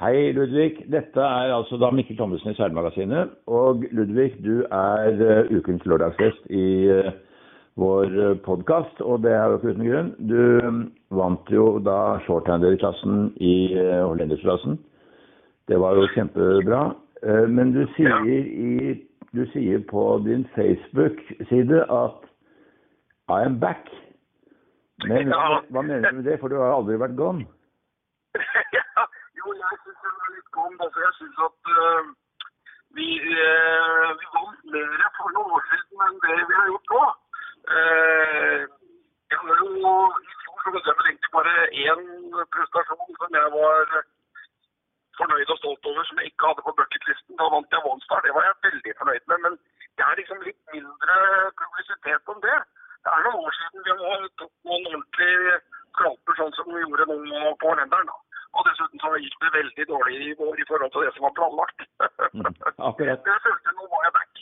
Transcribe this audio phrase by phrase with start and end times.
[0.00, 0.78] Hei, Ludvig.
[0.88, 3.34] Dette er altså da Mikkel Thommessen i Seilmagasinet.
[3.52, 7.10] Og Ludvig, du er uh, ukens lørdagsgjest i uh,
[7.76, 10.08] vår podkast, og det er jo ikke uten grunn.
[10.30, 10.78] Du um,
[11.20, 14.80] vant jo da shorthander-klassen i hollendersklassen.
[15.68, 16.80] Det var jo kjempebra.
[17.52, 18.96] Men du sier, i,
[19.36, 22.24] du sier på din Facebook-side at
[23.28, 23.92] I am back.
[25.04, 26.40] Men hva mener du med det?
[26.40, 27.44] For du har aldri vært gone.
[30.58, 32.04] Altså, jeg syns at uh,
[32.96, 37.02] vi, uh, vi vant mer for noen år siden enn det vi har gjort nå.
[37.74, 38.58] Uh,
[39.30, 39.92] jeg har jo
[40.26, 41.54] I fjor så vel egentlig bare
[41.84, 42.02] én
[42.56, 43.94] prestasjon som jeg var
[45.20, 47.38] fornøyd og stolt over, som jeg ikke hadde på bucketlisten.
[47.38, 49.38] Da vant jeg One Det var jeg veldig fornøyd med.
[49.44, 49.54] Men
[49.96, 51.16] det er liksom litt mindre
[51.62, 52.58] publisitet om det.
[53.04, 55.54] Det er noen år siden vi har tatt noen ordentlige
[55.98, 58.10] klamper, sånn som vi gjorde nå på Lenderen.
[58.58, 61.34] Og dessuten så gikk det veldig dårlig i vår i forhold til det som var
[61.38, 61.84] planlagt.
[62.34, 62.54] Mm,
[62.88, 63.20] akkurat.
[63.32, 64.32] Jeg følte nå var jeg back.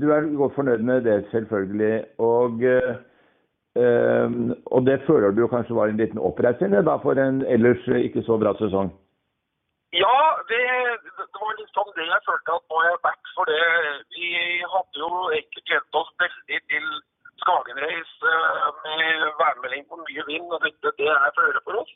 [0.00, 1.96] Du er godt fornøyd med det, selvfølgelig.
[2.18, 4.34] Og, øh,
[4.74, 8.54] og det føler du kanskje var en liten oppreisning for en ellers ikke så bra
[8.60, 8.88] sesong?
[10.02, 10.16] Ja,
[10.50, 10.62] det,
[11.06, 13.20] det var sånn det jeg følte at nå er jeg back.
[13.36, 13.60] For det,
[14.16, 14.30] vi
[14.72, 16.88] hadde jo egentlig gledet oss veldig til
[17.42, 18.12] Skagenreis
[18.84, 20.48] med værmelding på mye vind.
[20.48, 21.92] og det, det er føre for oss.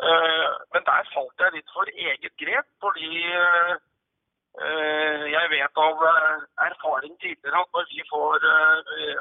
[0.00, 3.74] Eh, men der falt jeg litt for eget grep, fordi eh,
[5.34, 8.46] jeg vet av eh, erfaring tidligere at når vi får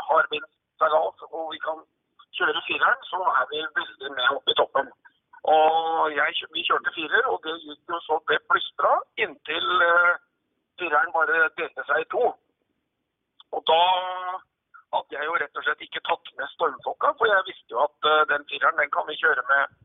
[0.07, 1.83] hardvindseilas og vi kan
[2.39, 4.93] kjøre fireren, så er vi veldig med opp i toppen.
[5.51, 9.69] Og jeg, vi kjørte firer, og det gikk jo så det plystra inntil
[10.79, 12.25] fireren bare delte seg i to.
[13.51, 13.83] Og da
[14.95, 18.11] hadde jeg jo rett og slett ikke tatt med stormfokka, for jeg visste jo at
[18.31, 19.80] den fireren den kan vi kjøre med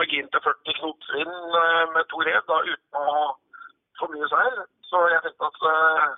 [0.00, 3.14] margin til 40 knotsvind eh, med to rev da, uten å
[4.00, 4.58] få mye seil.
[4.88, 6.10] Så jeg tenkte at eh,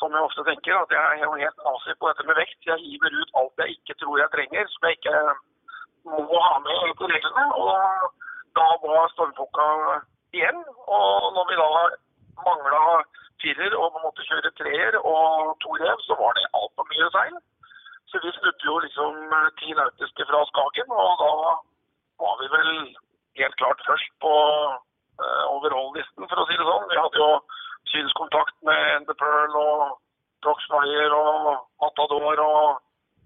[0.00, 2.58] som jeg ofte tenker, at jeg er helt nazi på dette med vekt.
[2.70, 5.18] Jeg hiver ut alt jeg ikke tror jeg trenger, som jeg ikke
[6.10, 7.44] må ha med på reglene.
[7.62, 7.74] Og
[8.58, 9.68] da var stormfokka
[10.36, 10.60] igjen.
[10.98, 11.68] Og når vi da
[12.48, 12.82] mangla
[13.42, 17.38] firer og måtte kjøre treer og to rev, så var det altfor mye seil.
[18.10, 21.30] Så vi snudde jo liksom ti nautiske fra Skagen, og da
[22.24, 22.70] var vi vel
[23.40, 24.32] helt klart først på
[25.24, 26.88] uh, overall-listen, for å si det sånn.
[26.92, 27.30] Vi hadde jo
[27.92, 29.84] synskontakt med The Pearl og
[30.44, 31.50] Proxfire og
[31.82, 32.64] Matador og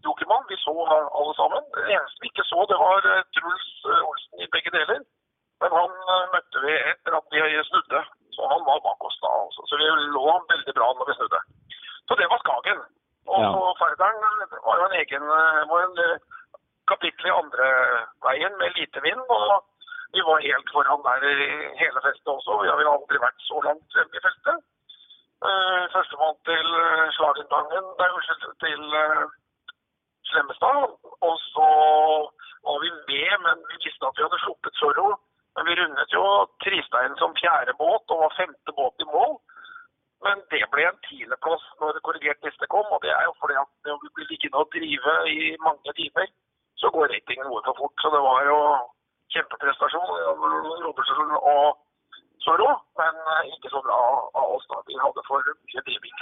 [0.07, 0.49] Jokermann.
[0.51, 1.65] Vi så alle sammen.
[1.77, 5.03] Det eneste vi ikke så, det var uh, Truls uh, Olsen i begge deler.
[5.59, 5.95] Men han
[6.31, 8.01] møtte vi etter at vi snudde,
[8.37, 9.31] så han var bak oss da.
[9.43, 9.65] Altså.
[9.67, 11.41] Så vi lå veldig bra når vi snudde.
[12.07, 12.85] Så det var Skagen.
[13.29, 13.73] Og så ja.
[13.81, 14.21] Færderen
[14.67, 15.25] var jo en egen
[15.71, 15.99] var en,
[16.93, 17.67] kapittel i andre
[18.27, 19.23] veien med lite vind.
[19.29, 19.65] og
[20.15, 21.49] Vi var helt foran der i
[21.83, 22.63] hele festet også.
[22.63, 24.65] Vi har aldri vært så langt fremme i festet.
[25.49, 29.27] Uh, Førstemann til uh, Slagentangen, nei, unnskyld, til uh,
[30.31, 30.97] Slemmestad.
[31.29, 31.69] Og så
[32.67, 35.13] var vi med, men vi visste at vi hadde sluppet Zorro.
[35.55, 36.25] Men vi rundet jo
[36.65, 39.39] Tristein som fjerde båt og var femte båt i mål.
[40.27, 43.91] Men det ble en tiendeplass når korrigert liste kom, og det er jo fordi at
[44.03, 46.27] vi blir liggende og drive i mange timer
[46.81, 47.97] så går ratingen noe for fort.
[48.03, 48.59] Så det var jo
[49.35, 50.09] kjempeprestasjon
[50.87, 51.79] Robertsen og
[52.45, 54.01] Zorro, men eh, ikke så bra
[54.41, 54.67] av oss.
[54.73, 54.83] da.
[54.89, 56.19] Vi hadde for mye driving.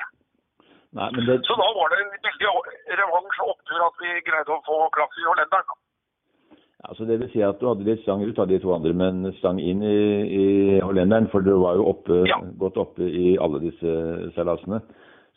[0.96, 1.40] Det...
[1.48, 2.52] Så da var det en veldig
[3.00, 5.82] revansj og opptur at vi greide å få klaff i Hollenderen.
[6.84, 8.92] Ja, så Det vil si at du hadde litt stang ut av de to andre,
[8.96, 9.98] men stang inn i,
[10.40, 10.46] i
[10.84, 12.38] hollenderen, for du var jo oppe, ja.
[12.60, 13.92] godt oppe i alle disse
[14.36, 14.80] seilasene.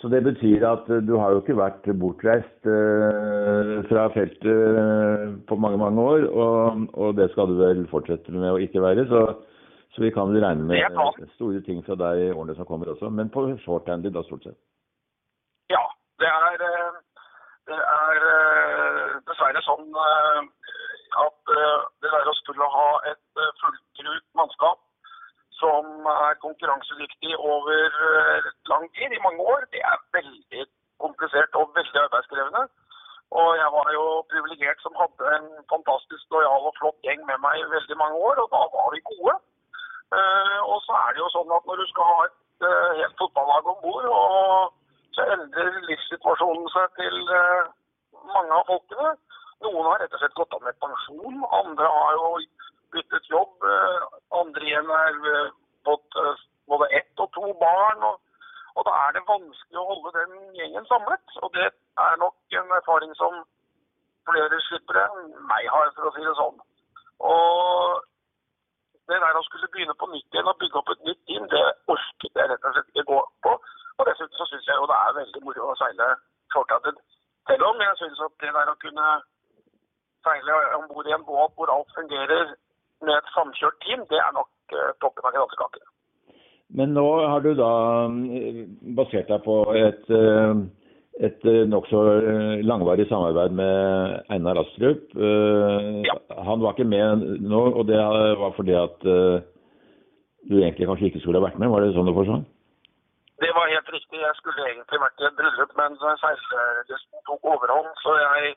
[0.01, 5.33] Så det betyr at eh, du har jo ikke vært bortreist uh, fra feltet uh,
[5.49, 6.27] på mange, mange år.
[6.31, 9.03] Og, og, det skal du vel fortsette med å ikke være.
[9.11, 9.25] Så,
[9.91, 13.11] så vi kan vel regne med store ting fra deg i årene som kommer også.
[13.11, 14.59] Men på shorthandy da, stort sett.
[15.73, 15.83] Ja.
[16.19, 16.63] Det er,
[17.71, 18.17] det er
[19.27, 24.81] dessverre sånn at det der å skulle ha et fulltrut mannskap
[25.61, 25.85] som
[26.25, 30.63] er konkurransedyktig over eh, lang tid, i mange år, det er veldig
[31.03, 32.63] komplisert og veldig arbeidskrevende.
[33.39, 37.55] Og jeg var jo privilegert som hadde en fantastisk lojal og flott gjeng med meg
[37.59, 39.35] i veldig mange år, og da var vi gode.
[40.19, 43.19] Uh, og så er det jo sånn at når du skal ha et uh, helt
[43.21, 44.07] fotballag om bord,
[45.13, 47.19] så endrer livssituasjonen seg til
[48.33, 49.11] mange av folkene.
[49.65, 52.33] Noen har rett og slett gått av med pensjon, andre har jo
[52.93, 53.53] byttet jobb.
[53.73, 54.07] Eh,
[54.41, 55.53] andre igjen har eh,
[55.87, 56.41] fått eh,
[56.71, 58.03] både ett og to barn.
[58.09, 58.19] Og,
[58.75, 61.37] og, da er det vanskelig å holde den gjengen samlet.
[61.43, 63.41] Og det er nok en erfaring som
[64.29, 66.61] flere slippere enn meg har, for å si det sånn.
[67.29, 68.05] Og
[69.09, 71.65] det der å skulle begynne på nytt igjen og bygge opp et nytt team, det
[71.89, 73.55] orket jeg rett og slett ikke gå på.
[73.97, 76.09] Og dessuten så syns jeg jo det er veldig moro å seile
[76.53, 77.01] shorthanded.
[77.49, 79.07] Selv om jeg syns at det der å kunne
[80.27, 82.53] seile om bord i en båt hvor alt fungerer
[83.05, 85.87] med et samkjørt team, det er nok uh, toppen av kransekakene.
[86.79, 87.71] Men nå har du da
[88.29, 88.59] eh,
[88.93, 90.59] basert deg på et, eh,
[91.25, 92.03] et nokså
[92.61, 95.15] langvarig samarbeid med Einar Astrup.
[95.17, 96.15] Ja.
[96.45, 101.41] Han var ikke med nå, og det var fordi at du egentlig kanskje ikke skulle
[101.41, 101.73] ha vært med?
[101.73, 102.45] Var det sånn du forstår?
[103.41, 104.19] Det var helt riktig.
[104.21, 107.91] Jeg skulle egentlig vært i et bryllup, men seillysten tok overhånd.
[108.03, 108.55] Så jeg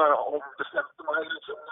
[0.00, 1.64] ombestemte meg liksom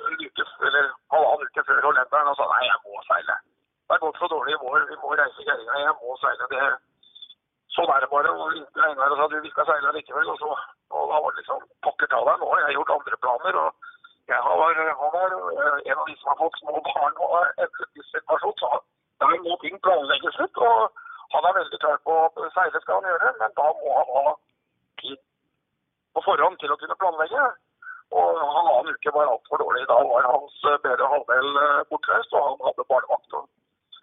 [0.69, 3.37] eller halvannen uke før Hollenderen og sa nei, jeg må seile.
[3.89, 6.49] Det er gått så dårlig i vår, vi må reise kjerringa, jeg må seile.
[6.53, 6.63] det
[7.73, 8.33] Sånn er det bare.
[8.37, 10.29] Og ringte Einar og sa du, vi skal seile likevel.
[10.29, 10.51] Og, så,
[10.93, 13.59] og da var det liksom pokker ta deg, nå jeg har gjort andre planer.
[13.63, 13.91] og
[14.31, 15.33] jeg har, han er
[15.91, 17.33] en av de som har fått små barn og
[17.65, 18.71] endret livssituasjon, så
[19.25, 20.63] der må ting planlegges ut.
[20.69, 21.01] og
[21.33, 24.33] han er veldig klar på at seile skal han gjøre, men da må han ha
[25.01, 25.21] tid
[26.15, 27.45] på forhånd til å kunne planlegge.
[28.21, 29.83] Og halvannen uke var altfor dårlig.
[29.93, 33.37] Da var hans eh, bedre halvdel eh, bortreist, og han hadde barnevakt.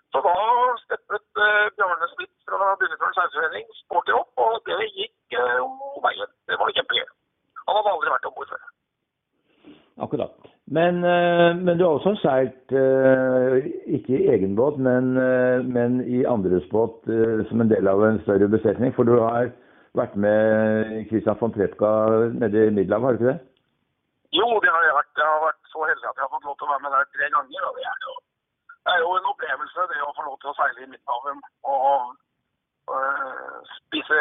[0.10, 0.36] Så da
[0.82, 5.68] steppet uh, Bjarne Smith fra Bunnefjorden seilforening sporty opp, og det gikk jo
[6.02, 6.32] veien.
[6.50, 7.12] Det var kjempegøy.
[7.68, 8.64] Han hadde aldri vært om bord før.
[10.08, 10.50] Akkurat.
[10.80, 11.02] Men,
[11.62, 12.74] men, du har også seilt,
[13.98, 15.12] ikke i egen båt, men,
[15.70, 17.06] men i andres båt
[17.50, 18.94] som en del av en større besetning.
[18.98, 19.52] For du har
[19.98, 21.94] vært med Christian von Trepka
[22.34, 23.40] nede i Middelhavet, har du ikke det?
[24.40, 25.14] Jo, det har jeg vært.
[25.20, 27.12] Jeg har vært så heldig at jeg har fått lov til å være med der
[27.16, 27.68] tre ganger.
[27.68, 28.14] og Det er jo,
[28.86, 31.42] det er jo en opplevelse det å få lov til å seile i Midthaven
[31.74, 34.20] og, og uh, spise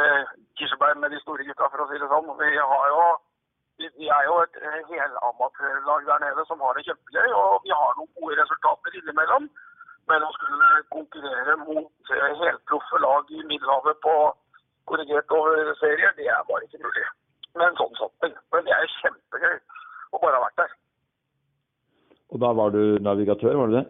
[0.58, 2.32] kirsebær med de store gutta, for å si det sånn.
[2.40, 3.06] Vi, jo,
[3.84, 4.58] vi, er jo et
[4.90, 9.48] helamatørlag der nede som har det kjempegøy, og vi har noen gode resultater innimellom.
[10.08, 12.12] Men å skulle konkurrere mot
[12.42, 14.18] helproffe lag i Middelhavet på
[14.88, 17.10] korrigert over serier, det er bare ikke mulig.
[17.60, 18.14] Men sånn sånn.
[18.24, 19.58] Men det er kjempegøy
[20.12, 20.76] og bare har vært der.
[22.32, 23.86] Og da var du navigatør, var du det?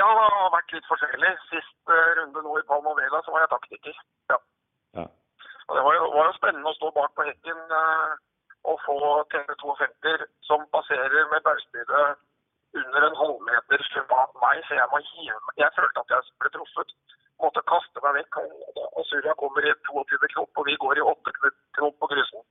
[0.00, 1.32] Ja, det har vært litt forskjellig.
[1.50, 3.98] Sist uh, runde nå i Palma Vega så var jeg taktiker.
[4.32, 4.38] Ja.
[4.98, 5.06] ja.
[5.68, 8.14] Og det var jo, var jo, spennende å stå bak på hekken uh,
[8.72, 8.98] og få
[9.34, 12.16] TV52 som passerer med bauspydet
[12.74, 15.60] under en halvmeter bak meg, så jeg må hive meg.
[15.62, 16.96] Jeg følte at jeg ble truffet.
[17.42, 18.40] Måtte kaste meg vekk.
[18.96, 21.34] Og Surya kommer i 22 knop, og vi går i 8
[21.78, 22.42] knop på kryssen.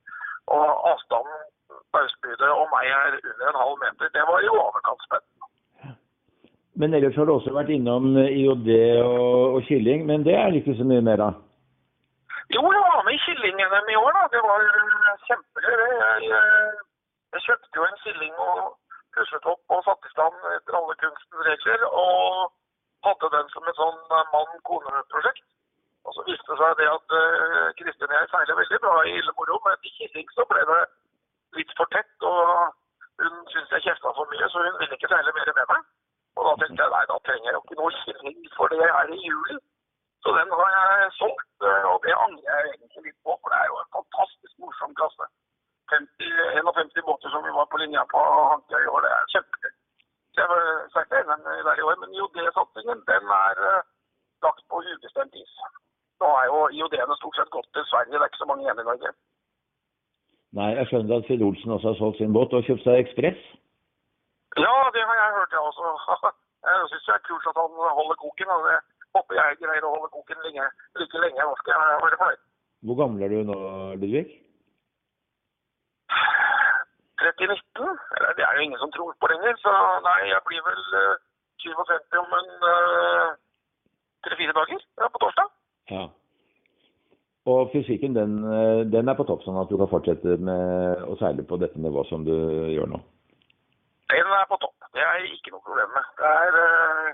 [0.54, 1.44] Og avstanden
[1.94, 4.12] Bausbydet og meg er under en halv meter.
[4.16, 5.94] Det var jo overkant spennende.
[6.80, 8.70] Men ellers har du også vært innom IOD
[9.06, 11.36] og, og kylling, men det er det ikke så mye mer av?
[12.54, 14.24] Jo, jeg var med i Kylling-NM i år, da.
[14.34, 14.64] Det var
[15.28, 15.84] kjempegøy.
[16.02, 16.42] Jeg,
[17.34, 18.58] jeg, kjøpte jo en kylling og
[19.16, 21.86] pusset opp og satte i stand etter alle kunstens regler.
[22.02, 22.52] Og
[23.06, 24.02] hadde den som et sånn
[24.34, 25.46] mann-kone-prosjekt.
[26.04, 29.16] Og så viste det seg det at uh, Kristin og jeg seiler veldig bra i
[29.22, 30.82] ille moro, men i Kylling så ble det
[31.58, 32.14] litt for tett.
[32.30, 32.40] Og
[33.22, 35.86] hun syntes jeg kjefta for mye, så hun ville ikke seile mer med meg.
[36.34, 39.14] Og da tenkte jeg nei, da trenger jeg jo ikke noe kylling, for det er
[39.14, 39.56] i juli.
[40.24, 43.58] Så den har jeg solgt, eh, og det angrer jeg egentlig litt på, for det
[43.60, 45.26] er jo en fantastisk morsom klasse.
[45.92, 49.74] 50, 51 båter som vi var på linja på Hankøy i år, det er kjempegøy.
[50.38, 50.48] Jeg
[50.94, 53.84] seilte NM der i år, men IOD-satsingen den er uh,
[54.46, 55.52] lagt på ubestemt is.
[56.20, 58.82] Nå er jo IOD-ene stort sett gått til Sverige, det er ikke så mange igjen
[58.82, 59.12] i Norge.
[60.54, 63.40] Nei, jeg skjønner at Finn Olsen også har solgt sin båt og kjøpt seg Ekspress?
[64.64, 66.32] Ja, det har jeg hørt, jeg også.
[66.64, 68.50] Jeg syns det er kult at han holder koken.
[68.54, 68.76] og det
[69.14, 70.64] håper jeg greier å holde koken lenge,
[70.96, 71.44] like lenge.
[71.44, 72.38] Hva skal jeg være for?
[72.88, 73.58] Hvor gammel er du nå,
[74.00, 74.24] Ludvig?
[77.20, 77.84] 30-19?
[78.16, 79.74] Eller det er jo ingen som tror på lenger, så
[80.08, 81.20] nei, jeg blir vel uh,
[81.66, 82.50] 57 om en
[84.24, 84.80] tre-fire uh, dager.
[85.02, 85.52] Ja, på torsdag.
[85.92, 86.08] Ja.
[87.52, 91.16] Og fysikken den, eh, den, er på topp, sånn at du kan fortsette med å
[91.20, 92.32] seile på dette nivået som du
[92.72, 93.00] gjør nå?
[94.14, 94.76] Den er på topp.
[94.96, 96.06] Det er ikke noe problem med.
[96.20, 97.10] Det er uh,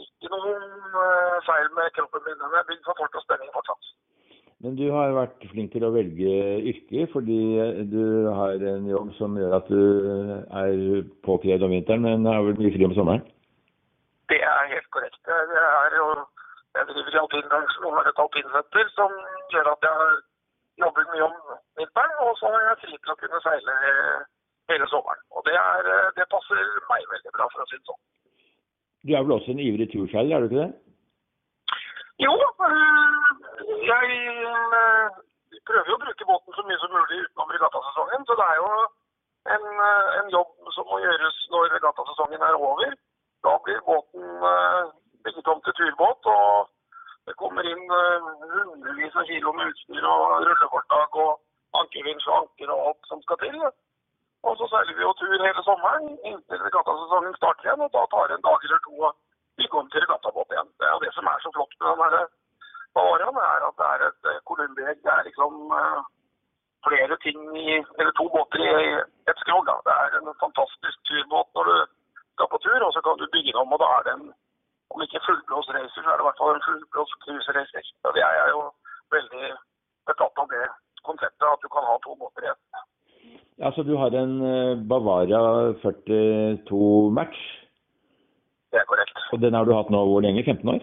[0.00, 0.64] ikke noen
[0.94, 2.38] uh, feil med kroppen min.
[2.40, 3.92] Den er bygd for fart og spenning fortsatt.
[4.64, 6.32] Men du har vært flink til å velge
[6.70, 7.40] yrke, fordi
[7.88, 8.02] du
[8.36, 9.84] har en jobb som gjør at du
[10.62, 13.24] er påkrevd om vinteren, men har vel mye fri om sommeren?
[14.28, 15.16] Det er helt korrekt.
[15.24, 16.10] Det er jo
[16.78, 19.14] jeg driver i alpinbransjen og har et alpinsenter som
[19.54, 20.12] gjør at jeg har
[20.84, 21.36] jobbet mye om
[21.80, 22.14] vinteren.
[22.26, 23.74] Og så har jeg fri til å kunne seile
[24.70, 25.22] hele sommeren.
[25.36, 28.00] Og det, er, det passer meg veldig bra, for å si det sånn.
[29.06, 30.72] Du er vel også en ivrig turseiler, er du ikke det?
[32.20, 32.32] Jo,
[33.88, 34.08] jeg
[35.68, 38.26] prøver jo å bruke båten så mye som mulig utenom regattasesongen.
[38.28, 38.72] Så det er jo
[39.54, 39.64] en,
[40.20, 42.92] en jobb som må gjøres når regattasesongen er over.
[43.46, 44.44] Da blir båten
[45.24, 46.28] bygget om til turbåt.
[46.28, 46.68] og
[47.28, 52.72] det kommer inn uh, hundrevis av kilo med utstyr og rullefortak og ankervinsj og anker
[52.74, 53.56] og alt som skal til.
[54.48, 57.84] Og så seiler vi jo tur hele sommeren inntil regattasesongen starter igjen.
[57.86, 59.12] Og da tar det en dag eller to å
[59.60, 60.72] bygge om til regattabåt igjen.
[60.80, 62.30] Det er det som er så flott med den her
[62.96, 65.02] Bavariaen, er at det er et Columbiegg.
[65.04, 66.00] Det er liksom uh,
[66.88, 68.70] flere ting i Eller to båter i
[69.30, 69.68] et skrog.
[69.68, 69.76] Da.
[69.86, 71.76] Det er en fantastisk turbåt når du
[72.34, 74.30] skal på tur, og så kan du bygge den om, og da er det en
[74.90, 77.90] om ikke fullblås racer, så er det i hvert fall en fullblås cruiseracer.
[78.06, 78.62] Og det er jeg jo
[79.16, 79.50] veldig
[80.10, 80.64] betatt av det
[81.06, 82.86] konseptet, at du kan ha to båter i ett.
[83.60, 84.34] Ja, Så du har en
[84.88, 85.40] Bavaria
[85.82, 87.40] 42 Match?
[88.72, 89.18] Det er korrekt.
[89.32, 90.44] Og den har du hatt nå hvor lenge?
[90.46, 90.82] 15 år?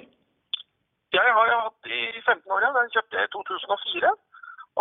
[1.16, 2.72] Jeg har jeg hatt i 15 år, ja.
[2.78, 4.14] Den kjøpte jeg i 2004.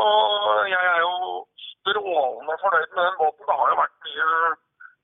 [0.05, 1.15] Og jeg er jo
[1.71, 3.47] strålende fornøyd med den båten.
[3.49, 4.29] Det har jo vært mye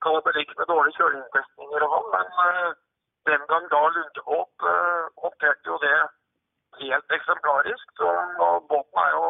[0.05, 2.75] kalabalik med dårlige kjølingstestinger og sånn, men
[3.29, 5.97] den gang da Lundevåg uh, håndterte jo det
[6.83, 7.85] helt eksemplarisk.
[7.99, 8.07] Så
[8.71, 9.27] båten er jo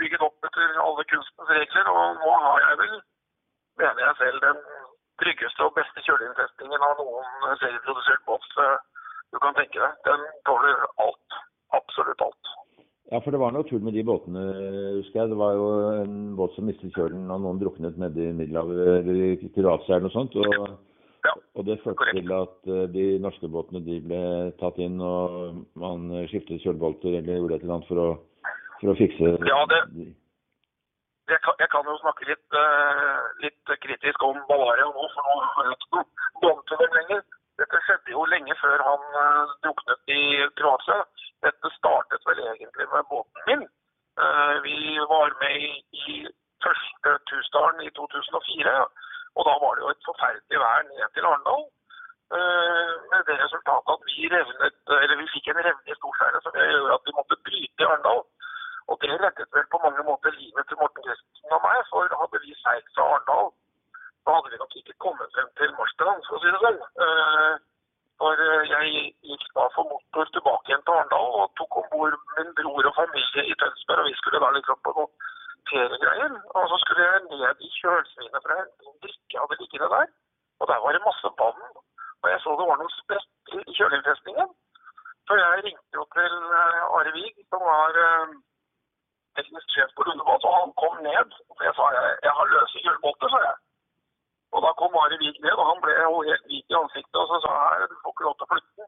[0.00, 2.94] bygget opp etter alle kunstens regler, og nå har jeg vel,
[3.82, 4.62] mener jeg selv, den
[5.22, 8.48] tryggeste og beste kjøleinntestingen av noen serieprodusert båt
[9.32, 10.00] du kan tenke deg.
[10.08, 11.38] Den tåler alt.
[11.72, 12.50] Absolutt alt.
[13.12, 14.42] Ja, for det var noe tull med de båtene,
[14.98, 15.30] husker jeg.
[15.32, 15.66] Det var jo
[16.00, 20.14] en båt som mistet kjølen og noen druknet nede i Middelhavet eller Kroatia eller noe
[20.14, 20.36] sånt.
[20.36, 20.91] og
[21.22, 24.22] ja, og det førte til at de norske båtene de ble
[24.58, 28.08] tatt inn, og man skiftet kjølbolter eller gjorde et eller annet for å,
[28.80, 29.80] for å fikse Ja, det,
[31.32, 35.36] jeg, kan, jeg kan jo snakke litt, uh, litt kritisk om Bavaria nå, for nå
[35.54, 36.06] har jeg ikke noe
[36.42, 37.22] bånd til dem lenger.
[37.60, 40.22] Dette skjedde jo lenge før han uh, druknet i
[40.58, 40.98] Kroatia.
[41.46, 43.64] Dette startet vel egentlig med båten min.
[44.20, 44.76] Uh, vi
[45.14, 45.72] var med i,
[46.04, 46.18] i
[46.64, 48.76] første Tusdalen i 2004.
[49.36, 51.64] Og da var det jo et forferdelig vær ned til Arendal.
[52.36, 56.54] Uh, med det resultatet at vi revnet, eller vi fikk en revne i Storskjæret som
[56.56, 58.22] gjorde at vi måtte bryte i Arendal.
[58.90, 61.82] Og det reddet vel på mange måter livet til Morten Christensen og meg.
[61.90, 63.52] For hadde vi seilt fra Arendal,
[64.22, 66.80] så hadde vi nok ikke kommet frem til Marstrand, for å si det sånn.
[67.04, 67.54] Uh,
[68.22, 68.38] for
[68.70, 68.90] jeg
[69.28, 72.98] gikk da for motor tilbake igjen til Arendal og tok om bord min bror og
[73.00, 74.02] familie i Tønsberg.
[74.04, 75.30] Og vi skulle da liksom på noe
[75.70, 76.36] feriegreier.
[76.56, 79.88] Og så skulle jeg ned i kjølsvinet for å hente en drikke jeg hadde liggende
[79.94, 80.12] der.
[80.60, 81.64] Og der var det masse vann.
[82.22, 84.54] Og jeg så det var noen sprekker i kjøleinnfestningen.
[85.26, 86.38] Så jeg ringte jo til
[86.98, 87.98] Are Wiig, som var
[89.38, 91.36] teknisk sjef på Lundebåt, og han kom ned.
[91.50, 93.58] Og jeg sa jeg, jeg har løse kjølebåter, sa jeg.
[95.02, 97.16] Og da kom Are Wiig ned, og han ble jo helt hvit i ansiktet.
[97.20, 98.84] Og så sa her, du får ikke lov til å flytte.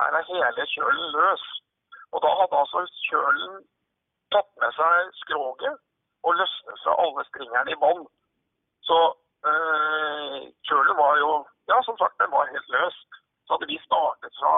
[0.00, 1.44] Her er hele kjølen løs.
[2.12, 3.54] Og da hadde altså kjølen
[4.34, 5.76] tatt med seg skroget
[6.26, 8.04] og løsnet fra alle stringerne i bånn.
[8.88, 8.98] Så
[9.50, 11.32] øh, kjølen var jo
[11.66, 12.96] Ja, som sagt, den var helt løs.
[13.44, 14.52] Så hadde vi startet fra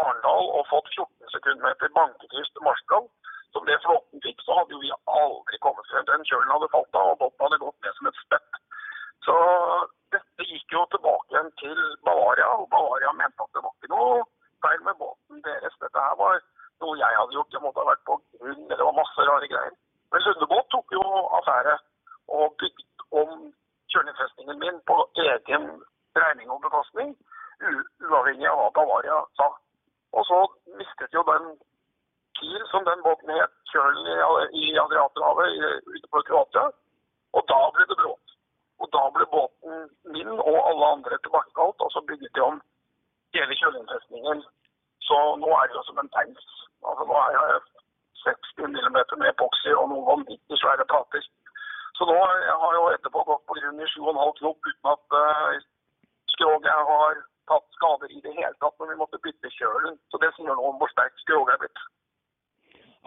[0.00, 3.06] Arendal og fått 14 sekundmeter bankekryss til Marskall,
[3.54, 6.04] som det flåten fikk, så hadde jo vi aldri kommet frem.
[6.10, 8.60] Den kjølen hadde falt av, og båten hadde gått ned som et spett.
[9.26, 9.36] Så
[10.14, 14.22] dette gikk jo tilbake igjen til Bavaria, og Bavaria mente at det var ikke noe
[14.64, 15.76] feil med båten deres.
[15.82, 16.40] Dette her var
[16.82, 17.54] noe jeg hadde gjort.
[17.54, 19.76] Jeg måtte ha vært på grunn, det var masse rare greier.
[20.12, 21.04] Men Lundebåt tok jo
[21.38, 21.76] affære
[22.38, 23.32] og bygde om
[23.92, 25.66] kjøleinnfestningen min på egen
[26.16, 27.14] regning og bekostning,
[28.08, 29.48] uavhengig av hva Bavaria sa.
[30.16, 30.38] Og så
[30.80, 31.50] mistet jo den
[32.38, 34.06] Kiel, som den båten het, kjølen
[34.62, 35.56] i Adriaterhavet
[35.94, 36.68] ute på Kroatia.
[37.36, 38.27] Og da ble det bråk.
[39.16, 42.60] Ble båten min og alle andre tilbakekalt, og så bygget de om
[43.36, 44.42] hele kjøleinnfestningen.
[45.08, 46.46] Så nå er det jo som en tanks.
[46.88, 47.60] Altså nå er jeg
[48.24, 51.24] 60 mm med epoxy og noen vanvittig svære plater.
[51.96, 52.16] Så nå
[52.48, 55.58] jeg har jo etterpå gått på grunn i 7,5 knop uten at uh,
[56.34, 59.96] skroget har tatt skader i det hele tatt når vi måtte bytte kjølen.
[60.10, 61.80] Så det sier noe om hvor sterkt skroget er blitt.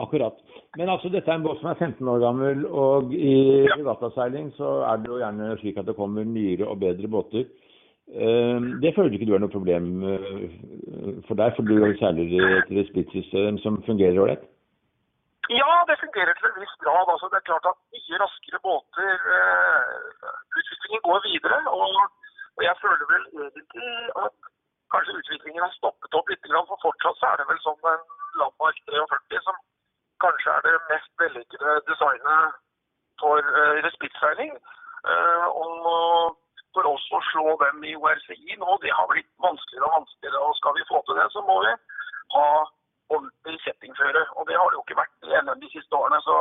[0.01, 0.37] Akkurat.
[0.77, 3.33] Men altså, dette er en båt som er 15 år gammel, og i
[3.73, 7.49] regattaseiling så er det jo gjerne slik at det kommer nyere og bedre båter.
[8.11, 10.47] Eh, Det føler ikke du er noe problem eh,
[11.27, 14.47] for deg, for du seiler til et splittsystem som fungerer ålreit?
[15.51, 17.07] Ja, det fungerer til en viss grad.
[17.13, 20.29] Altså, det er klart at mye raskere båter eh,
[20.59, 21.59] Utviklingen går videre.
[21.79, 21.91] Og,
[22.55, 23.91] og jeg føler vel egentlig
[24.25, 24.35] at
[24.93, 26.51] kanskje utviklingen har stoppet opp litt.
[26.71, 28.07] For fortsatt så er det vel sånn en
[28.39, 29.57] Landmark 43 som
[30.23, 32.59] kanskje er det mest vellykkede designet
[33.21, 34.53] for uh, respittseiling.
[35.11, 36.37] Uh, og
[36.75, 40.43] for oss å slå dem i ORCI nå, det har blitt vanskeligere og vanskeligere.
[40.47, 41.73] Og skal vi få til det, så må vi
[42.35, 42.47] ha
[43.11, 44.23] ordentlig settingføre.
[44.37, 46.21] Og det har det jo ikke vært i NM de siste årene.
[46.27, 46.35] Så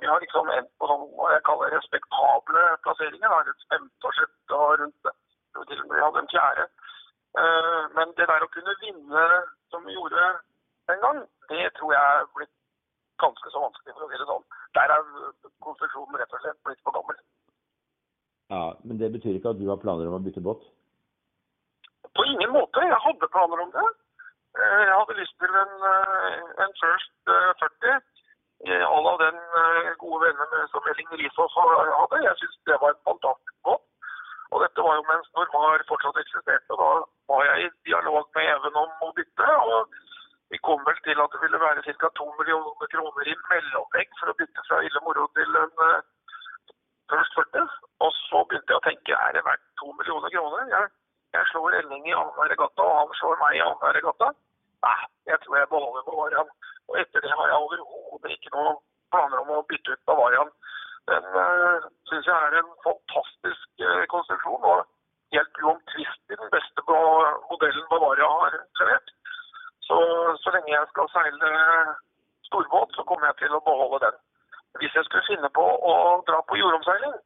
[0.00, 3.34] vi har liksom endt på sånn, hva jeg kaller respektable plasseringer.
[3.48, 5.10] Rundt femte og sjette og rundt.
[5.58, 6.68] Vi til og med hadde en fjerde.
[7.40, 9.26] Eh, Men det der å kunne vinne
[9.70, 10.24] som vi gjorde
[10.90, 11.20] en gang,
[11.52, 12.56] det tror jeg er blitt
[13.22, 14.44] ganske så vanskelig, for å si det sånn.
[14.78, 15.06] Der er
[15.66, 17.18] konstruksjonen rett og slett blitt for gammel.
[18.50, 20.62] Ja, Men det betyr ikke at du har planer om å bytte båt?
[22.16, 22.82] På ingen måte.
[22.82, 23.86] Jeg hadde planer om det.
[24.58, 27.92] Eh, Jeg hadde lyst til en, eh, en First eh, 40
[28.66, 32.24] eh, à la den eh, gode vennen som Elling Rishoff hadde.
[32.26, 33.84] Jeg syns det var en fantastisk båt.
[34.50, 36.74] Og dette var jo mens Normar fortsatt eksisterte.
[36.82, 36.90] Da
[37.30, 39.46] var jeg i dialog med Even om å bytte.
[39.74, 39.94] og
[40.50, 42.08] Vi kom vel til at det ville være ca.
[42.20, 46.08] to millioner kroner i mellomlegg for å bytte fra Ille Moro til en først
[47.10, 47.68] First 40.
[48.04, 50.66] Og så begynte jeg å tenke er det verdt to millioner kroner?
[50.74, 50.90] Jeg,
[51.36, 54.30] jeg slår Elling i annenhver regatta, og han slår meg i annenhver regatta.
[54.86, 56.52] Nei, jeg tror jeg beholder Bavarian.
[56.88, 58.80] Og etter det har jeg overhodet ikke noen
[59.14, 60.50] planer om å bytte ut Bavarian.
[61.10, 64.86] Den øh, syns jeg er en fantastisk øh, konstruksjon, og
[65.34, 69.14] helt uomtvistelig den beste modellen Bavaria har levert.
[69.90, 69.98] Så,
[70.42, 71.50] så lenge jeg skal seile
[72.46, 74.18] storbåt, så kommer jeg til å beholde den.
[74.78, 75.94] Hvis jeg skulle finne på å
[76.28, 77.16] dra på jordomseiling,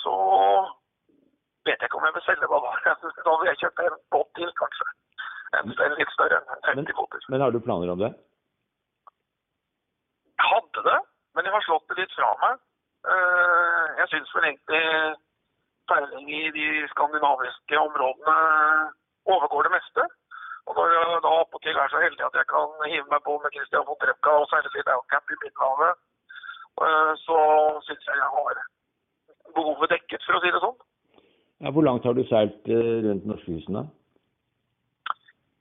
[0.00, 0.14] så
[1.68, 2.94] vet jeg ikke om jeg vil selge Bavaria.
[3.02, 4.88] Da vil jeg kjøpe en båt til, kanskje.
[5.58, 7.28] En, en litt større enn 50 foter.
[7.32, 8.10] Men har du planer om det?
[10.38, 10.98] Jeg hadde det,
[11.36, 12.60] men jeg har slått det litt fra meg.
[13.12, 14.82] Eh, Jeg syns vel egentlig
[15.88, 18.36] seiling i de skandinaviske områdene
[19.34, 20.04] overgår det meste.
[20.68, 23.54] Og når jeg da attpåtil er så heldig at jeg kan hive meg på med
[23.54, 25.92] Christian von Trepka og særlig Downcap i Middelhavet,
[26.86, 27.38] eh, så
[27.86, 28.58] syns jeg jeg har
[29.56, 30.76] behovet dekket, for å si det sånn.
[31.64, 33.84] Ja, Hvor langt har du seilt eh, rundt norskekysten, da?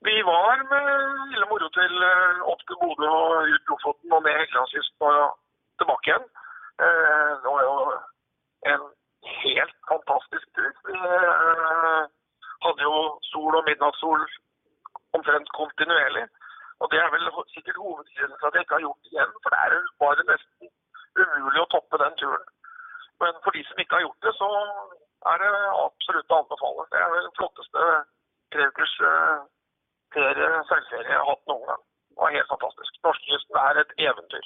[0.08, 0.90] Vi var med
[1.32, 5.40] lille moro til eh, opp til Bodø og ut Lofoten og ned Helgelandskysten og
[5.80, 6.28] tilbake igjen.
[6.78, 7.78] Det var jo
[8.72, 8.84] en
[9.42, 10.74] helt fantastisk tur.
[10.90, 10.98] Vi
[12.66, 13.00] hadde jo
[13.32, 14.28] sol og midnattssol
[15.15, 16.26] omtrent kontinuerlig.
[16.82, 19.50] Og det er vel sikkert hovedgrunnen til at jeg ikke har gjort det igjen, for
[19.54, 19.72] det er
[20.04, 20.70] bare nesten
[21.22, 22.48] umulig å toppe den turen.
[23.22, 24.50] Men for de som ikke har gjort det, så
[25.32, 25.52] er det
[25.86, 26.86] absolutt å anbefale.
[26.91, 27.86] Det er vel den flotteste
[28.56, 29.39] treukers eh,
[30.15, 31.82] ferie, seilferie jeg har hatt noen gang.
[32.12, 33.02] Det var helt fantastisk.
[33.08, 34.46] Norskekysten er et eventyr.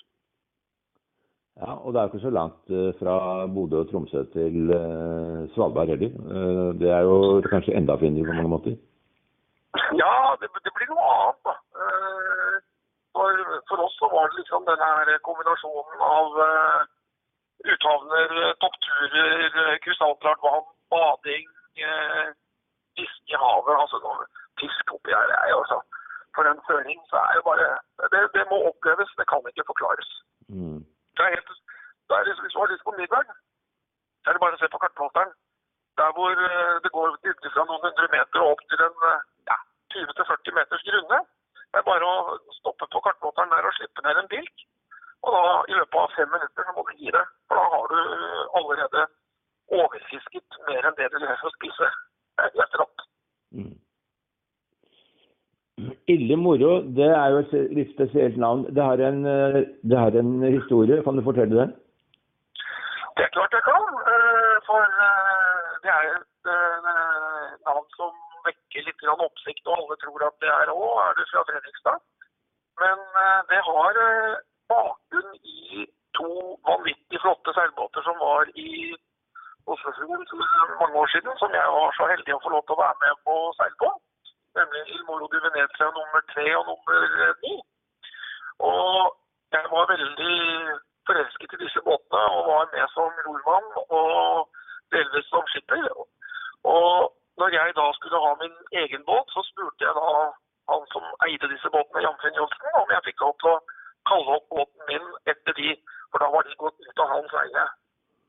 [1.62, 3.18] Ja, og det er jo ikke så langt eh, fra
[3.52, 6.16] Bodø og Tromsø til eh, Svalbard heller.
[6.80, 8.80] Det er jo kanskje enda finere på mange måter.
[10.02, 11.56] Ja, det, det blir noe annet, da.
[11.86, 12.60] Eh,
[13.12, 13.32] For,
[13.68, 16.82] for oss så var det liksom denne her kombinasjonen av uh,
[17.74, 21.50] uthavner, eh, toppturer, eh, krystallklart vann, bading,
[21.92, 22.30] uh,
[22.96, 23.76] fiske i havet.
[23.84, 24.00] Altså
[24.62, 25.82] fisk oppi her er jo altså
[26.36, 27.68] For en føring så er jo bare
[28.14, 30.10] det, det må oppleves, det kan ikke forklares.
[30.48, 30.80] Mm.
[31.16, 31.52] Det er helt,
[32.08, 33.26] det er liksom, hvis du har lyst på middag,
[34.22, 35.36] så er det bare å se på kartplateren.
[36.00, 39.28] Der hvor eh, det går ut fra noen hundre meter og opp til en eh,
[39.94, 41.22] 20-40 meters grunne.
[41.72, 44.66] Det er bare å stoppe på kartploteren der og slippe ned en bilk.
[45.22, 47.26] Og da i løpet av fem minutter så må du gi det.
[47.48, 49.06] For da har du eh, allerede
[49.82, 51.92] overfisket mer enn det du lever å spise.
[52.36, 53.06] Det er helt rått.
[53.56, 53.76] Mm.
[56.12, 58.66] Ille moro, det er jo et litt spesielt navn.
[58.76, 61.02] Det har en, eh, det har en historie.
[61.06, 61.76] Kan du fortelle den?
[63.16, 63.88] Det er klart jeg kan.
[64.12, 64.82] eh, For
[65.86, 66.52] det er et
[68.72, 72.00] vekker litt oppsikt, og alle tror at det er Å, Er det fra Fredrikstad?
[72.80, 74.40] Men eh, det har eh,
[74.72, 78.96] bakgrunn i to vanvittig flotte seilbåter som var i
[79.68, 82.82] Oslofjorden for mange år siden, som jeg var så heldig å få lov til å
[82.82, 83.92] være med på seil på.
[84.58, 87.54] Nemlig Il Moro di Venezia nummer tre og nummer eh, ni.
[88.72, 89.16] Og
[89.52, 90.36] jeg var veldig
[91.08, 94.48] forelsket i disse båtene og var med som rormann og
[94.96, 95.88] delvis som skipper.
[96.64, 100.08] Og når jeg da skulle ha min egen båt, så spurte jeg da
[100.72, 103.60] han som eide disse båtene, Jamfinn Johnsen, om jeg fikk lov til å
[104.10, 105.70] kalle opp båten min etter de,
[106.12, 107.66] for da var de gått ut av hans eie.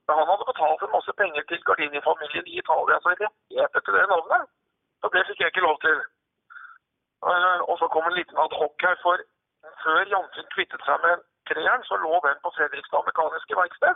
[0.09, 3.92] Men han hadde betalt en masse penger til Gardini-familien i Italia, så jeg het etter
[3.98, 4.48] det navnet.
[5.03, 5.98] Så det fikk jeg ikke lov til.
[7.31, 9.16] Eh, Og så kom en liten ad hoc her, for
[9.85, 13.91] før Jamfinn kvittet seg med treeren, så lå den på Fredrikstad Mekaniske Verksted.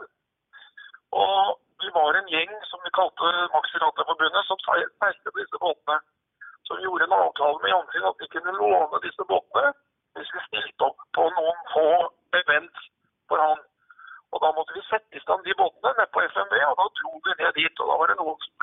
[18.27, 18.56] out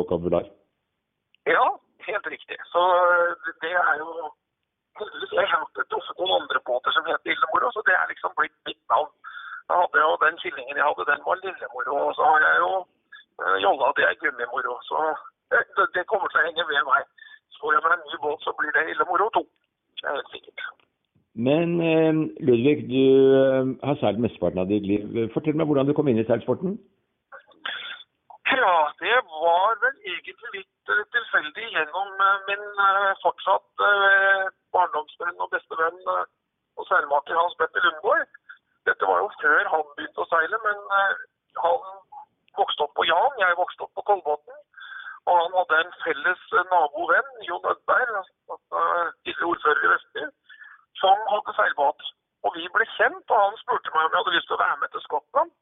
[0.00, 0.46] vokabular?
[1.54, 1.66] Ja,
[2.08, 2.58] helt riktig.
[2.72, 2.82] Så
[3.64, 4.10] det er jo
[5.38, 8.82] Jeg hørte også noen andre båter som heter Lillemoro, så det er liksom blitt mitt
[8.92, 9.12] navn.
[9.68, 12.72] Jeg hadde jo Den killingen jeg hadde, den var Lillemor, Og så har jeg jo
[13.64, 14.74] jolla at jeg er Gummimoro.
[14.88, 14.98] Så
[15.50, 17.02] det, det, kommer til å henge ved meg.
[17.60, 19.42] Får jeg meg en ny båt, så blir det Lillemoro 2.
[20.00, 20.60] Det er helt sikkert.
[21.48, 23.04] Men eh, Ludvig, du
[23.40, 25.04] eh, har seilt mesteparten av ditt liv.
[25.34, 26.78] Fortell meg hvordan du kom inn i seilsporten?
[29.00, 33.84] Det var vel egentlig litt uh, tilfeldig gjennom uh, min uh, fortsatt
[34.76, 38.28] barndomsvenn og bestevenn og seilmaker Hans Petter Lundgaard.
[38.88, 40.82] Dette var jo før han begynte å seile, men
[41.60, 41.88] han
[42.58, 44.60] vokste opp på Jan, jeg vokste opp på Kolbotn.
[45.28, 48.14] Og han hadde en felles nabovenn, Jon Ødberg,
[48.46, 50.28] tidligere ordfører i Vestby,
[51.02, 52.06] som hadde seilbåt.
[52.44, 54.80] Og vi ble kjent, og han spurte meg om jeg hadde lyst til å være
[54.84, 55.52] med til Skottland.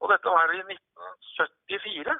[0.00, 2.16] Og dette var i 1974.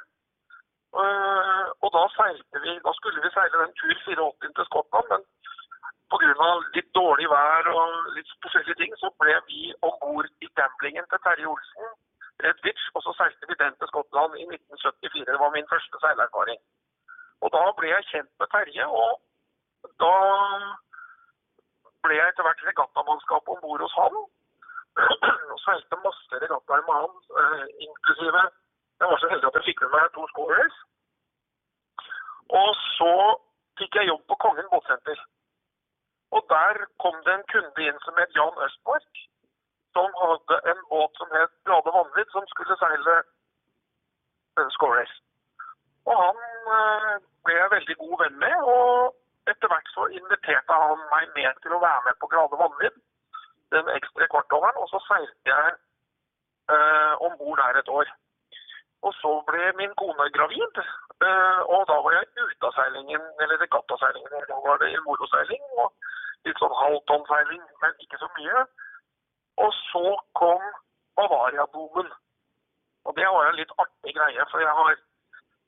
[0.94, 5.24] Uh, og da seilte vi, da skulle vi seile den tur 84 til Skottland, men
[6.12, 6.50] pga.
[6.76, 11.22] litt dårlig vær og litt forskjellige ting, så ble vi om bord i gamblingen til
[11.26, 11.90] Terje Olsen,
[12.44, 15.26] Redwich, og så seilte vi den til Skottland i 1974.
[15.32, 16.62] Det var min første seilerfaring.
[17.42, 20.16] Og da ble jeg kjent med Terje, og da
[22.06, 24.20] ble jeg etter hvert regattamannskap om bord hos han.
[25.52, 28.44] og seilte masse regattaer med han, uh, inklusive
[29.00, 30.76] jeg var så heldig at jeg fikk med meg to scorers.
[32.60, 33.14] Og så
[33.78, 35.18] fikk jeg jobb på Kongen båtsenter.
[36.34, 39.22] Og der kom det en kunde inn som het Jan Østmark,
[39.94, 43.14] som hadde en båt som het Glade Vanvidd, som skulle seile
[44.58, 45.12] uh, Scorers.
[46.10, 46.40] Og han
[46.78, 51.62] uh, ble jeg veldig god venn med, og etter hvert så inviterte han meg med
[51.62, 52.98] til å være med på Glade Vanvidd,
[53.74, 55.72] den ekstra kortoveren, og så seilte jeg
[56.72, 58.10] eh, om bord der et år.
[59.04, 60.80] Og så ble min kone gravid,
[61.28, 64.46] eh, og da var jeg ute av seilingen, eller regattaseilingen.
[64.50, 65.88] Da var det moroseiling og
[66.46, 68.66] litt sånn halvtonnseiling, men ikke så mye.
[69.64, 70.04] Og så
[70.40, 70.62] kom
[71.16, 72.08] Bavaria-boomen.
[73.04, 74.94] Og det var en litt artig greie, for jeg har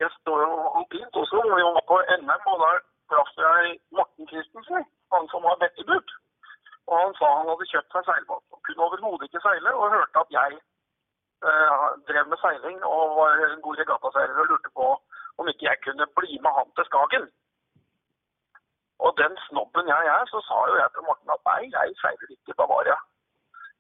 [0.00, 4.28] jeg står jo alpint også, og jeg var på NM, og der traff jeg Morten
[4.30, 4.82] Christensen,
[5.14, 6.08] han som har bettebuk.
[6.88, 10.24] Og han sa han hadde kjøpt seg seilbåt, og kunne overhodet ikke seile, og hørte
[10.24, 10.58] at jeg
[12.08, 14.86] drev med seiling og var en god regattaseiler og lurte på
[15.38, 17.26] om ikke jeg kunne bli med han til Skagen.
[19.04, 22.32] Og den snobben jeg er, så sa jo jeg til Morten at nei, jeg seiler
[22.32, 22.96] ikke i Bavaria.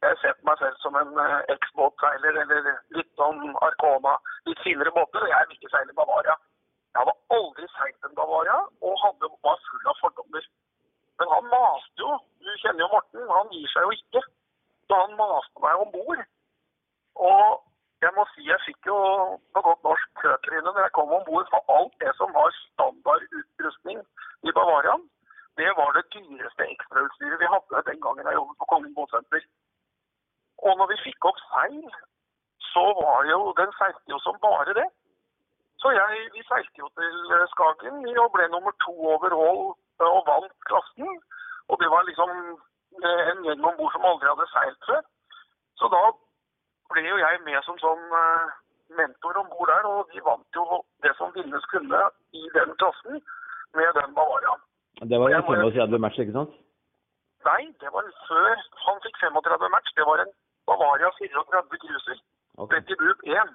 [0.04, 1.12] Jeg ser på meg selv som en
[1.54, 6.36] eksbåtseiler eller litt sånn Arcona, litt finere båter, og jeg vil ikke seile Bavaria.
[6.92, 10.44] Jeg hadde aldri seilt en Bavaria og hadde, var full av fordommer.
[11.18, 12.12] Men han maste jo.
[12.44, 14.22] Du kjenner jo Morten, han gir seg jo ikke.
[14.86, 16.22] Så han maste meg om bord.
[17.16, 17.62] Og
[18.04, 18.96] jeg må si jeg fikk jo
[19.54, 24.02] på godt norsk køtryne når jeg kom om bord, for alt det som var standardutrustning
[24.48, 25.04] i Bavarian,
[25.60, 29.42] det var det dyreste ekstrautstyret vi hadde den gangen jeg jobbet på Kongen båtsenter.
[30.66, 31.80] Og når vi fikk opp seil,
[32.72, 34.88] så var jo den seilte jo som bare det.
[35.80, 39.62] Så jeg, vi seilte jo til Skagen og ble nummer to over Hål
[40.12, 41.10] og vant klassen.
[41.68, 42.30] Og det var liksom
[43.32, 45.02] en gjeng om bord som aldri hadde seilt før.
[45.80, 46.02] Så da
[46.92, 48.54] ble jo jeg med som sånn uh,
[48.98, 53.20] mentor om bord der, og de vant jo det som vinnes kunne i den klassen
[53.78, 54.62] med den Bavariaen.
[55.10, 56.54] Det var en 35 match, ikke sant?
[57.46, 59.90] Nei, det var før han fikk 35 match.
[59.98, 60.32] Det var en
[60.68, 62.18] Bavaria 34 cruiser.
[62.62, 62.70] Okay.
[62.72, 63.52] Betty Boop 1.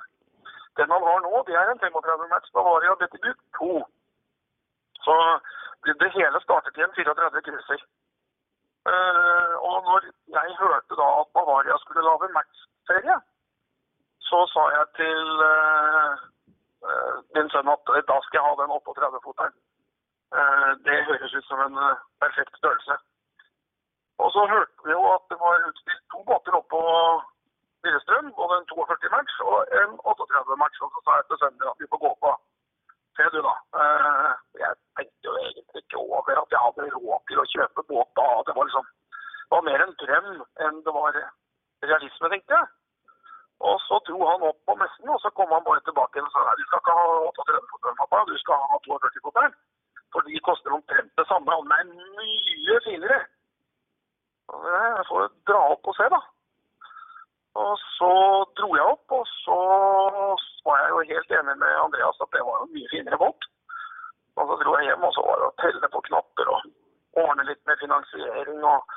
[0.80, 3.72] Den han har nå, det er en 35 match Bavaria Betty Boop 2.
[5.06, 5.16] Så
[5.84, 7.82] det, det hele startet i en 34 cruiser.
[8.92, 12.32] Uh, og når jeg hørte da at Bavaria skulle lage
[12.82, 13.18] matchserie,
[14.20, 16.14] så sa jeg til uh,
[16.88, 19.56] uh, min sønn at da skal jeg ha den 38-foteren.
[20.86, 21.76] det høres ut som en
[22.24, 22.96] perfekt størrelse.
[24.24, 26.82] Og så hørte vi jo at det var utstilt to båter oppå
[27.84, 30.78] Lillestrøm, både en 42 match og en 38 match.
[30.84, 32.32] Og så sa jeg til sønnen at vi får gå på.
[33.18, 33.56] Se du, da.
[34.64, 38.28] jeg tenkte jo egentlig ikke over at jeg hadde råd til å kjøpe båt da.
[38.48, 38.88] Det var liksom
[39.52, 40.32] det var mer en drøm
[40.66, 41.12] enn det var
[41.90, 42.68] realisme, tenkte jeg.
[43.70, 46.46] Og så dro han opp på messen, og så kom han bare tilbake og sa
[46.46, 49.54] nei, du skal ikke ha 38 fotball, pappa, du skal ha 42 fotball.
[50.12, 53.20] For de koster omtrent det samme, og den er mye finere.
[54.52, 56.22] Jeg får dra opp og se, da.
[57.62, 58.12] Og så
[58.58, 59.60] dro jeg opp, og så
[60.66, 63.48] var jeg jo helt enig med Andreas at det var en mye finere båt.
[64.40, 66.68] Og så dro jeg hjem, og så var det å telle på knapper og
[67.22, 68.94] ordne litt med finansiering og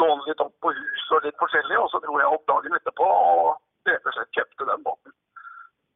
[0.00, 1.78] låne litt opp på huset og litt forskjellig.
[1.80, 3.54] Og så dro jeg opp dagen etterpå og
[3.88, 5.14] rett og slett kjøpte den båten.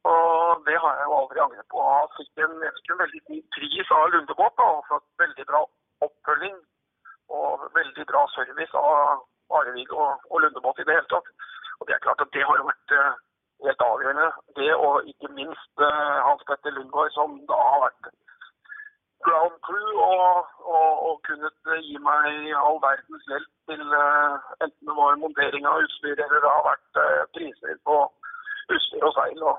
[0.09, 1.83] Og det har jeg jo aldri angret på.
[1.83, 5.63] Jeg fikk en, jeg fikk en veldig fin pris av Lundebåt og fått veldig bra
[6.07, 6.55] oppfølging
[7.39, 9.25] og veldig bra service av
[9.59, 11.27] Arevig og, og Lundebåt i det hele tatt.
[11.79, 13.19] Og det er klart at det har vært uh,
[13.67, 14.29] helt avgjørende.
[14.55, 18.11] Det og ikke minst uh, Hans Petter Lundgaard, som da har vært
[19.27, 24.95] ground crew og, og, og kunnet gi meg all verdens hjelp til uh, enten det
[24.99, 27.01] var montering av utstyr eller det har vært
[27.37, 27.97] priser på
[28.75, 29.43] utstyr og seil.
[29.51, 29.57] og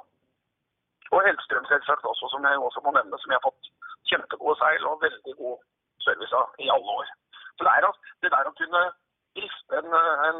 [1.10, 3.70] og Hellstrøm selvsagt også, som jeg også må nevne, som jeg har fått
[4.10, 5.56] kjempegode seil og veldig god
[6.06, 7.08] service av i alle år.
[7.56, 7.86] Så det, er,
[8.22, 8.82] det der å kunne
[9.38, 9.96] drifte en,
[10.28, 10.38] en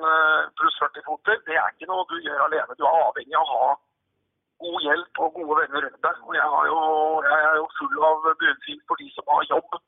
[0.61, 2.79] pluss 40-foter, det er ikke noe du gjør alene.
[2.79, 3.73] Du er avhengig av å ha
[4.65, 6.23] god hjelp og gode venner rundt deg.
[6.29, 6.81] Og jeg, jo,
[7.27, 9.79] jeg er jo full av beundring for de som har jobb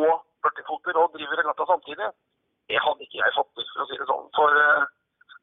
[0.00, 0.12] og
[0.46, 2.10] 40-foter og driver regatta samtidig.
[2.70, 4.26] Det hadde ikke jeg til, for å si det sånn.
[4.38, 4.88] For uh,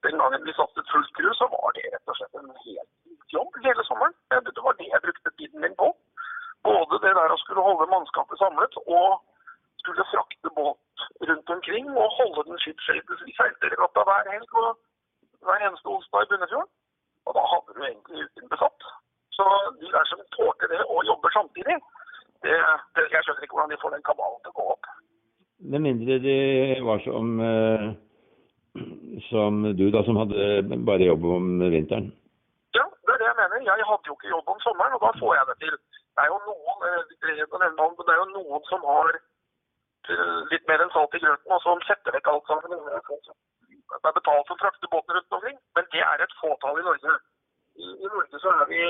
[0.07, 3.57] den gangen vi satset fullt kru, så var det rett og slett en helt jobb
[3.65, 4.15] hele sommeren.
[4.31, 5.89] Det var det jeg brukte tiden min på.
[6.67, 9.19] Både det der å skulle holde mannskapet samlet og
[9.81, 13.23] skulle frakte båt rundt omkring og holde den skipsskøytes.
[13.27, 14.69] Vi seilte regatta hver helg og
[15.47, 16.71] hver eneste onsdag i Bunnefjorden.
[17.27, 18.89] Og da hadde du egentlig uken besatt.
[19.37, 19.45] Så
[19.81, 21.77] de der som tålte det og jobber samtidig,
[22.45, 22.55] det,
[22.95, 24.89] det, jeg skjønner ikke hvordan de får den kabalen til å gå opp.
[25.73, 26.37] Med mindre de
[26.87, 27.85] var som, eh,
[29.29, 32.11] som du, da, som hadde bare jobb om vinteren?
[32.77, 33.65] Ja, det er det jeg mener.
[33.71, 35.79] Jeg hadde jo ikke jobb om sommeren, og da får jeg det til.
[36.17, 39.17] Det er jo noen, eh, det er jo noen som har
[40.51, 42.71] litt mer enn salt i grøten, og som setter vekk alt sammen.
[42.77, 46.85] Det er betalt for å frakte båten rundt omkring, men det er et fåtall i
[46.85, 47.15] Norge.
[47.77, 48.83] I, I, Norge så er vi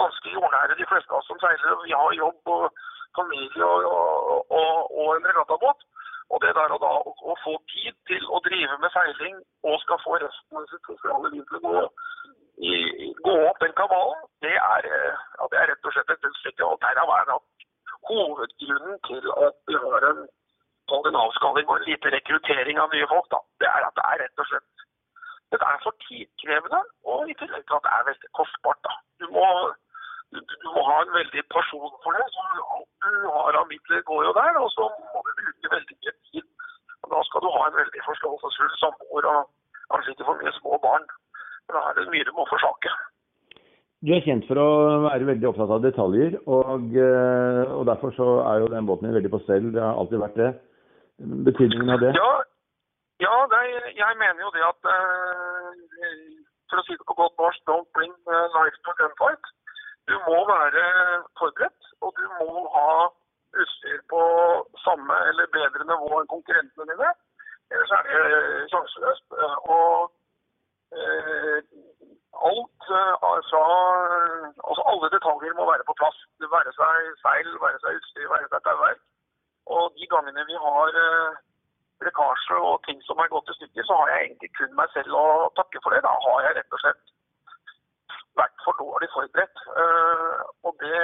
[0.00, 1.76] ganske jordnære, de fleste av oss som seiler.
[1.84, 2.64] Vi har jobb og
[3.18, 5.84] familie og, og, og, og en regattabåt.
[6.32, 9.36] Og det der å, da, å, få tid til å drive med seiling
[9.68, 11.84] og skal få resten av sitt sosiale liv til å gå
[13.26, 16.64] gå opp den kabalen, det er, eh, ja, det er rett og slett et stykke.
[16.68, 17.44] Og derav er nok
[18.10, 20.20] hovedgrunnen til at vi har en,
[20.98, 23.28] en avskalling og en lite rekruttering av nye folk.
[23.34, 23.40] Da.
[23.60, 24.72] Det er at det er rett og slett
[25.52, 26.80] det er for tidkrevende,
[27.12, 28.80] og i tillegg til at det er veldig kostbart.
[28.86, 28.92] Da.
[29.22, 29.46] Du må,
[30.32, 32.26] du, du må ha en veldig person for det.
[32.34, 34.60] så Alt du har av midler, går jo der.
[34.64, 36.46] Og så må du bruke veldig mye tid.
[37.02, 39.40] Og da skal du ha en veldig forståelsesfull samboer og
[39.92, 41.08] kanskje ikke for mye små barn.
[41.72, 42.92] Da er det mye du må forsake.
[44.02, 44.70] Du er kjent for å
[45.04, 49.14] være veldig opptatt av detaljer, og, eh, og derfor så er jo den båten din
[49.14, 49.68] veldig på stell.
[49.74, 50.48] Det har alltid vært det.
[51.46, 52.10] Betydningen av det?
[52.18, 52.32] Ja,
[53.22, 53.60] ja det,
[53.94, 55.61] jeg mener jo det at uh,
[56.72, 59.50] For å si det på godt norsk, don't bring eh, life to gunfight.
[60.08, 60.86] Du må være
[61.38, 63.10] forberedt, og du må ha
[63.62, 64.22] utstyr på
[64.86, 67.12] samme eller bedre nivå enn konkurrentene dine.
[67.72, 69.36] Ellers er det sjanseløst.
[69.76, 70.10] Og
[71.00, 71.58] Eh,
[72.48, 73.14] alt eh,
[73.48, 73.62] fra
[74.68, 76.18] altså Alle detaljer må være på plass.
[76.40, 79.00] Det være seg seil, være seg utstyr, være seg tauverk.
[79.76, 81.40] Og de gangene vi har eh,
[82.06, 85.16] lekkasje og ting som har gått i stykker, så har jeg egentlig kun meg selv
[85.18, 85.26] å
[85.58, 86.02] takke for det.
[86.06, 87.12] Da har jeg rett og slett
[88.40, 89.62] vært for dårlig forberedt.
[90.66, 91.00] Og det,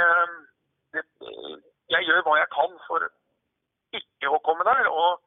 [0.96, 1.04] det
[1.88, 3.06] Jeg gjør hva jeg kan for
[4.00, 4.90] ikke å komme der.
[4.92, 5.20] Og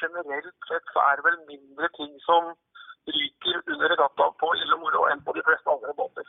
[0.00, 2.52] generelt sett så er det vel mindre ting som
[3.08, 6.28] ryker under regatta på ille moro enn på de fleste andre båter.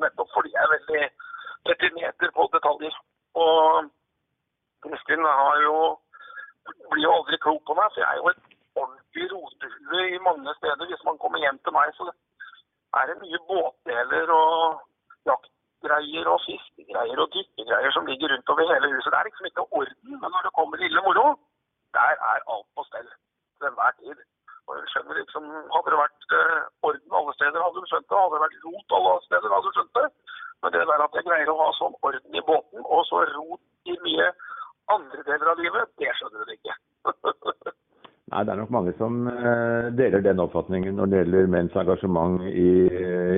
[0.00, 1.02] Nettopp fordi jeg er veldig
[1.70, 2.96] retineter på detaljer.
[3.44, 3.90] Og
[4.84, 5.76] Kristin har jo
[6.90, 8.42] blir jo aldri klok på meg, for jeg er jo et
[8.82, 10.86] ordentlig rotehue i mange steder.
[10.90, 12.08] Hvis man kommer hjem til meg, så
[12.98, 14.80] er det mye båtdeler og
[15.30, 19.10] jaktgreier og fiskegreier og dykkegreier som ligger rundt over hele huset.
[19.12, 21.26] Det er liksom ikke orden, men når det kommer ille moro,
[21.96, 23.10] der er alt på stell
[23.58, 24.22] til enhver tid.
[24.66, 28.20] Og jeg skjønner liksom, Hadde det vært eh, orden alle steder, hadde du skjønt det.
[28.20, 30.06] Hadde det vært rot alle steder, hadde du skjønt det.
[30.62, 33.92] Men det der at jeg greier å ha sånn orden i båten, og så rot
[33.92, 34.30] i mye
[34.92, 36.76] andre deler av livet, det skjønner du ikke.
[38.32, 42.42] Nei, Det er nok mange som eh, deler den oppfatningen når det gjelder menns engasjement
[42.50, 42.70] i,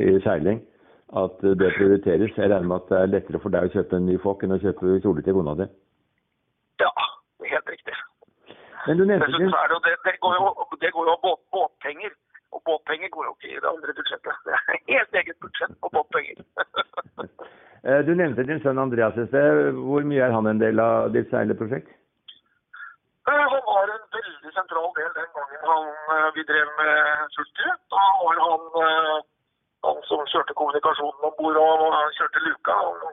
[0.09, 0.63] i, seiling.
[1.17, 2.33] At det prioriteres.
[2.35, 4.57] Jeg regner med at det er lettere for deg å kjøpe en ny fokk enn
[4.57, 5.67] å kjøpe kjole til kona di?
[6.83, 6.91] Ja,
[7.53, 7.95] helt riktig.
[8.87, 10.49] Men du nevnte Dessuten er det, det, det går jo,
[10.83, 12.17] det går jo båt, båtpenger.
[12.55, 14.43] Og båtpenger går jo ikke i det andre budsjettet.
[14.47, 16.43] Det er helt eget budsjett på båtpenger.
[17.87, 19.77] Eh, du nevnte din sønn Andreas i sted.
[19.79, 21.93] Hvor mye er han en del av ditt seileprosjekt?
[23.31, 25.29] Eh, han var en veldig sentral del den
[25.71, 27.75] han, eh, vi drev med sulttur.
[27.95, 29.25] Da var han
[29.87, 33.13] han som kjørte kommunikasjonen om bord og kjørte luka Han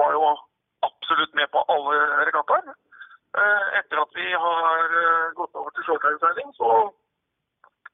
[0.00, 0.22] var jo
[0.88, 1.96] absolutt med på alle
[2.28, 2.74] regattaer.
[3.40, 6.70] Eh, etter at vi har eh, gått over til shorttimeseiling, så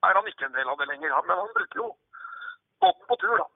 [0.06, 1.16] er han ikke en del av det lenger.
[1.26, 1.88] Men han bruker jo
[2.84, 3.48] båten på tur, da.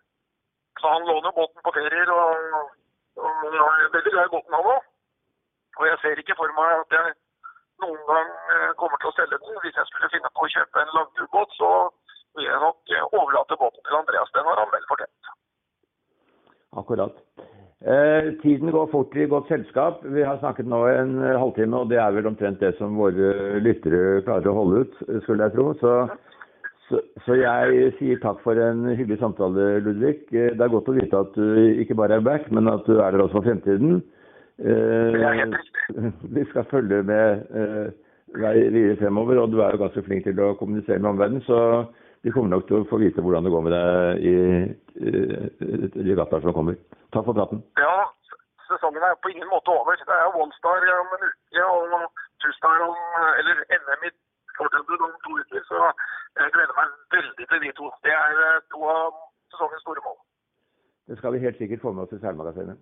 [0.81, 2.73] Så han låner båten på ferier, og,
[3.23, 4.91] og er veldig glad i båten han òg.
[5.79, 7.15] Og jeg ser ikke for meg at jeg
[7.85, 9.61] noen gang eh, kommer til å selge den.
[9.65, 11.73] Hvis jeg skulle finne på å kjøpe en langturbåt, så
[12.37, 14.33] vil jeg nok overlate båten til Andreas.
[14.37, 15.35] Den har han vel fortjent.
[16.77, 17.23] Akkurat.
[17.87, 20.01] Eh, tiden går fort i godt selskap.
[20.03, 23.61] Vi har snakket nå en eh, halvtime, og det er vel omtrent det som våre
[23.61, 25.67] lyttere klarer å holde ut, skulle jeg tro.
[25.83, 25.93] Så,
[26.89, 30.25] så, så jeg sier takk for en hyggelig samtale, Ludvig.
[30.33, 32.97] Eh, det er godt å vite at du ikke bare er back, men at du
[32.97, 34.01] er der også for fremtiden.
[34.59, 35.53] Eh,
[36.37, 37.87] vi skal følge med eh,
[38.73, 41.45] videre fremover, og du er jo ganske flink til å kommunisere med omverdenen.
[41.49, 41.59] Så
[42.25, 44.37] vi kommer nok til å få vite hvordan det går med deg i,
[45.07, 46.79] i regattaer som kommer.
[47.15, 47.63] Takk for praten.
[47.81, 48.09] Ja,
[48.71, 49.99] sesongen er på ingen måte over.
[50.01, 52.97] Det er OneStar om en uke og Tustar om
[53.41, 54.11] eller NM i
[54.59, 55.63] fortilbud om to uker.
[55.71, 55.79] Så
[56.41, 57.87] jeg gleder meg veldig til de to.
[58.05, 59.15] Det er eh, to av
[59.53, 60.19] sesongens store mål.
[61.09, 62.79] Det skal vi helt sikkert få med oss i Seilmagasinet.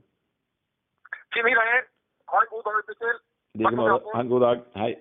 [1.34, 1.82] Fine greier.
[2.30, 3.18] Ha en god dag, Mikkel.
[4.14, 4.58] Ha en god dag.
[4.74, 4.92] Hei.